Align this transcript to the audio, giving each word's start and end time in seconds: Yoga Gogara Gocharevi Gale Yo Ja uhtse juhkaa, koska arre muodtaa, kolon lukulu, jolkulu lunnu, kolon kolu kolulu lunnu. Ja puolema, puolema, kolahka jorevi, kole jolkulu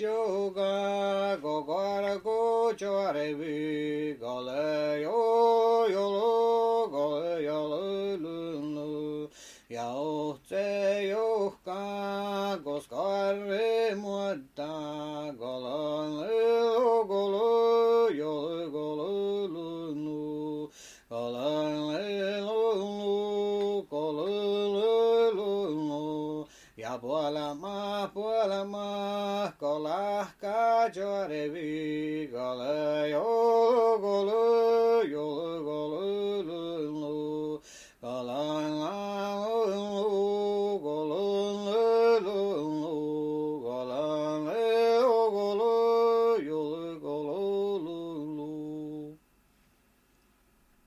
Yoga 0.00 1.36
Gogara 1.42 2.18
Gocharevi 2.22 4.18
Gale 4.18 5.02
Yo 5.02 5.29
Ja 9.70 9.86
uhtse 9.94 10.62
juhkaa, 11.10 12.58
koska 12.64 12.96
arre 13.28 13.94
muodtaa, 13.94 15.30
kolon 15.38 16.16
lukulu, 16.82 18.10
jolkulu 18.18 19.46
lunnu, 19.54 20.70
kolon 21.08 21.94
kolu 22.48 23.86
kolulu 23.90 25.36
lunnu. 25.38 26.48
Ja 26.76 26.98
puolema, 26.98 28.10
puolema, 28.14 29.52
kolahka 29.60 30.90
jorevi, 30.94 32.28
kole 32.32 33.10
jolkulu 33.10 34.49